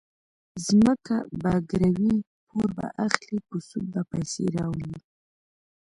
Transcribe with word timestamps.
ځمکه 0.65 1.17
به 1.41 1.53
ګروي، 1.69 2.15
پور 2.47 2.67
به 2.77 2.87
اخلي، 3.05 3.37
په 3.47 3.55
سود 3.67 3.85
به 3.93 4.01
پیسې 4.11 4.43
راولي. 4.55 4.97